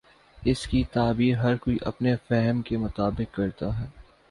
[0.37, 3.85] اس کی تعبیر ہر کوئی اپنے فہم کے مطابق کر تا ہے۔